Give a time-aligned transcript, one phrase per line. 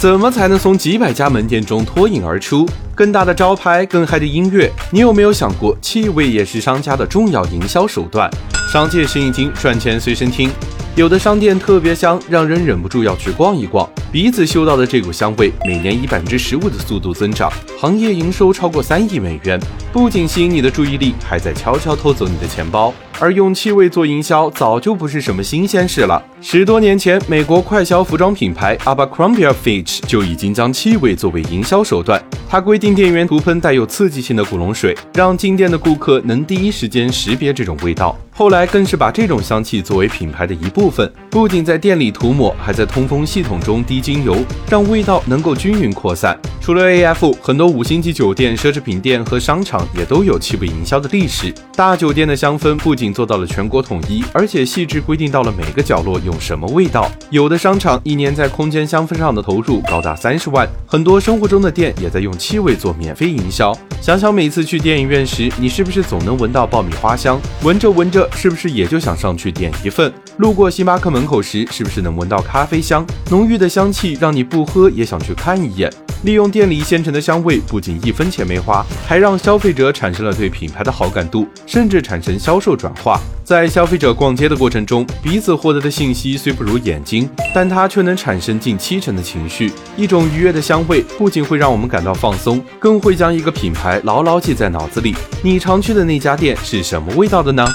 [0.00, 2.64] 怎么才能从几百家门店中脱颖而出？
[2.94, 8.30] 更大的招牌，更嗨的音乐，你有没有想过，气味也是商家的重要营销手段？
[8.72, 10.48] 商界生意经，赚钱随身听。
[10.94, 13.88] 有的商店特别香，让人忍不住要去逛一逛。
[14.12, 19.60] 鼻子嗅到的这股香味，每年以百分之十五的速度增长，行业营收超过三亿美元，
[19.92, 22.94] 不仅吸引你的注意力，还在悄悄偷走你的钱包。
[23.18, 26.22] 而用气味做营销，早就不是什么新鲜事了。
[26.40, 32.22] 十多年前，美国快消服装品牌 Abercrombie Fitch 就已经将气味作为营销手段。
[32.48, 38.16] 它规定店员涂喷带有刺激性的古龙水，让进店的顾客能第一时间识别这种味道。
[38.32, 44.36] 后来更是把这种香气作为品牌的一部分，不仅在店里涂抹，还在通风系统中滴精油，
[44.70, 46.38] 让味道能够均匀扩散。
[46.60, 51.52] 除了 AF，很多五星级酒店、奢侈品店和商场也都有气味营销的历史。
[51.74, 57.10] 大酒店的香氛不仅做到了全国统一，而且细致规定到了每个角落用什么味道。
[57.30, 63.74] 有的商场一年在空间香氛上的投入高达三十万，很多生活中的店也在用气味做免费营销。
[64.02, 67.40] 想想每次去电影院时，你是不是总能闻到爆米花香？
[67.62, 70.12] 闻着闻着，是不是也就想上去点一份？
[70.36, 73.06] 路过星巴克门口时，是不是能闻到咖啡香？
[73.30, 75.90] 浓郁的香气让你不喝也想去看一眼。
[76.22, 83.20] 利用店里现成的香味，不仅一分钱没花，还让消费者产生了对品牌的好感度，甚至产生销售转化。
[83.44, 89.72] 在消费者逛街的过程中，鼻子获得的信息虽不如眼睛，但它却能产生近七成的情绪。
[89.96, 95.14] 一种愉悦的香味，不仅会让我们感到放松，更会将一个品牌牢牢记在脑子里。
[95.42, 97.66] 你常去的那家店是什么味道的呢？